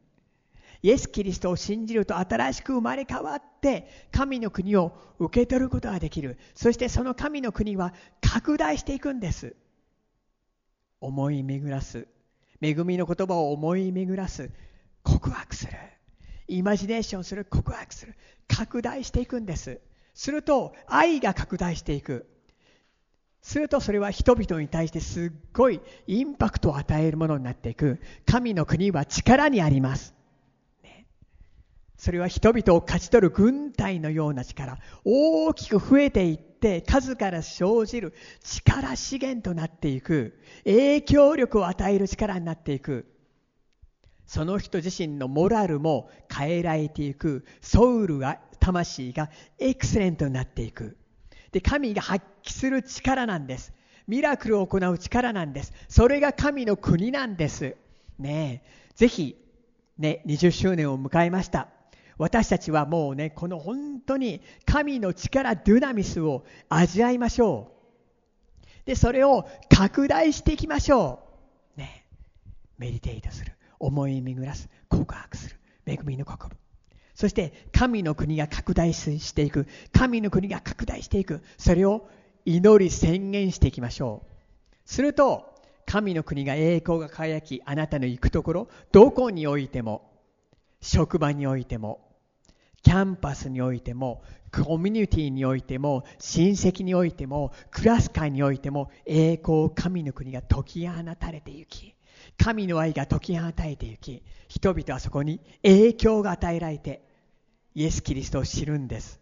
[0.83, 6.39] イエス・キリストを信じると新しく生まれ変わって神の国を受け取ることができる。
[6.55, 9.57] そしてその神の国は拡大していくんです。
[11.01, 12.07] 思い巡らす。
[12.61, 14.51] 恵みの言葉を思い巡らす。
[15.03, 15.72] 告白する。
[16.49, 17.45] イマジネーションする。
[17.45, 18.14] 告白する。
[18.47, 19.81] 拡大していくんです。
[20.14, 22.26] すると愛が拡大していく。
[23.41, 28.01] するとそれは人々に対してすっごいインパクトを与えるものになっていく。
[28.26, 30.18] 神の国は力にあります。
[31.99, 43.07] それは人々を勝ち取る軍隊のような力大きく増えていって数から生じる力資源となっていく影響力を与える力になっていく。
[44.26, 47.46] その人自身のモラルも変えられていく。
[47.62, 50.99] ソウルが魂がエクセレントになっていく。
[51.51, 53.72] で神が発揮する力なんです。
[54.07, 55.72] ミラクルを行う力なんです。
[55.88, 57.76] それが神の国なんです。
[58.18, 58.92] ねえ。
[58.94, 59.36] ぜひ
[59.99, 61.68] ね20周年を迎えました。
[62.19, 67.73] 私たちはもうねこの本当に神の力デュナミスを味わいましょ
[68.85, 68.87] う。
[68.87, 71.21] でそれを拡大していきましょ
[71.77, 71.81] う。
[71.81, 72.05] ね。
[72.79, 73.53] メディテイトする。
[73.79, 74.69] 思い巡らす。
[74.89, 75.57] 告白する。
[75.87, 76.53] 恵みの国
[77.14, 79.66] そして神の国が拡大していく。
[79.93, 81.43] 神の国が拡大していく。
[81.57, 82.09] それを
[82.45, 84.29] 祈り宣言していきましょう。
[84.85, 85.55] すると
[85.85, 90.11] 神の国が栄光が輝きあなたの行くところどこにおいても
[90.81, 92.07] 職場においても
[92.83, 94.22] キャンパスにおいても
[94.53, 101.95] コミュニティにおいても親戚においてもクラス会においても栄光神の国が解き放たれてゆき
[102.37, 107.03] 神の愛が解き放たれてゆき人々はそこに影響が与えられて
[107.74, 109.20] イエス・キリストを知るんです。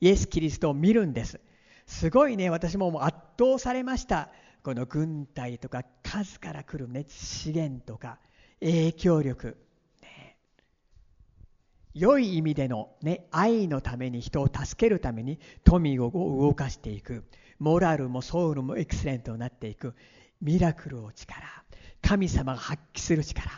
[0.00, 1.38] イエス・キリストを見るんです。
[1.86, 4.30] すごいね私も圧倒されました。
[4.64, 8.18] この軍隊とか数から来る、ね、資源とか
[8.60, 9.56] 影響力。
[11.94, 17.24] 良い意味での、ね、愛のために人を助けるために富を動かしていく。
[17.58, 19.94] モラルもソウルもエクセレントになっていく。
[20.40, 21.40] ミラクルを力
[22.00, 23.48] 神様が発揮する力。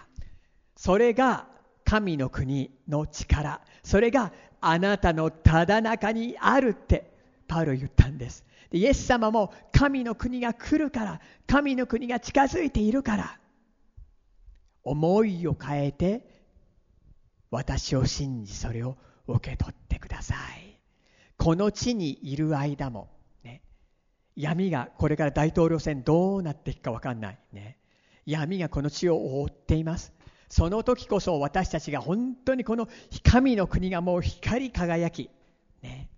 [0.76, 1.46] それが
[1.84, 3.60] 神の国の力。
[3.82, 7.12] それがあなたのただ中にあるって
[7.46, 8.44] パウロ言ったんです。
[8.70, 13.38] でイエス様も神の国が来るから神の国が近づいているから
[14.82, 16.33] 思いを変えて
[17.54, 18.96] 私を信じそれを
[19.28, 20.80] 受け取ってください。
[21.36, 23.08] この地にいる間も、
[23.44, 23.62] ね、
[24.34, 27.78] 闇がこれから大統領選どうなっていくか分かんない、ね、
[28.26, 30.12] 闇がこの地を覆っています。
[30.48, 32.88] その時こそ私たちが本当にこの
[33.22, 35.30] 神の国がもう光り輝き、
[35.80, 36.10] ね、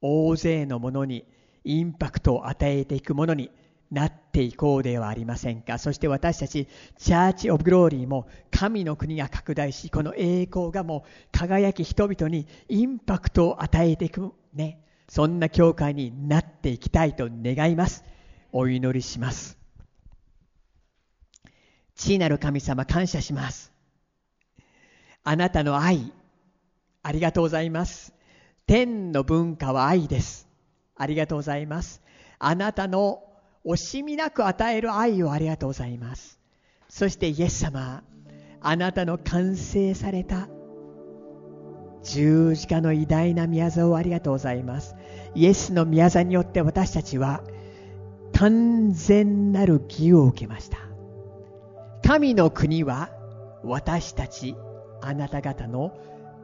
[0.00, 1.26] 大勢のものに
[1.64, 3.50] インパクトを与えていくものに
[3.90, 5.78] なっていこうではありませんか？
[5.78, 14.84] そして私たちチャーチ・オブ・グローリーも神の国が拡大しこの栄光がもう輝き人々にインパクトを与えていくね。
[15.08, 18.04] そんな教会になっていきたいと願います。
[18.52, 19.58] お祈りします。
[21.96, 23.72] 地なる神様感謝します。
[25.24, 26.12] あなたの愛
[27.02, 28.14] ありがとうございます。
[28.68, 30.46] 天の文化は愛です。
[30.96, 32.00] ありがとうございます。
[32.38, 33.24] あなたの
[33.64, 36.38] 惜しみなく与える愛をありがとうございます。
[36.88, 38.02] そしてイエス様
[38.60, 40.48] あなたの完成された
[42.02, 44.96] 十字架の偉大な宮沢をありがとうございます。
[45.34, 47.42] イエスの宮沢によって私たちは
[48.32, 50.78] 完全なる義を受けました。
[52.02, 53.10] 神の国は
[53.62, 54.56] 私たち
[55.02, 55.96] あなた方の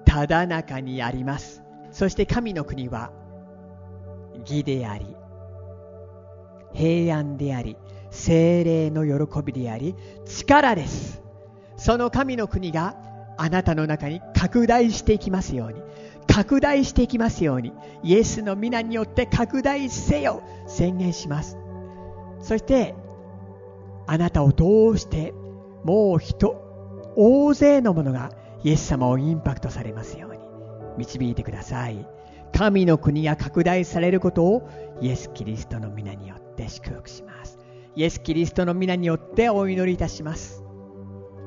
[0.05, 1.63] ただ中にあります。
[1.91, 3.11] そして神の国は
[4.41, 5.17] 義であり
[6.77, 7.77] 平安であり
[8.11, 9.95] 精霊の喜びであり
[10.27, 11.23] 力です。
[11.77, 12.97] その神の国が
[13.39, 15.83] あなたの中に拡大していきますように
[16.27, 17.73] 拡大していきますように
[18.03, 21.57] イエスの皆によって拡大せよ宣言します。
[22.41, 22.95] そして
[24.07, 25.35] あなたを通して
[25.83, 26.63] もう人
[27.17, 28.31] 大勢の者が
[28.63, 30.39] イエス様をインパクトされますように
[30.99, 32.07] 導いてください。
[32.53, 34.69] 神の国が拡大されることを
[35.01, 37.59] イエス・キリストの皆によってって祝福します。
[37.95, 40.65] イエス・キリストの皆によってお祈りいたします。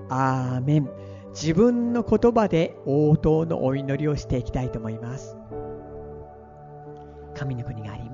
[0.10, 0.90] アーメン。
[1.32, 5.36] 自分の言葉で応答のお祈りをしていきたいと思います。
[7.36, 8.10] 神の国があります。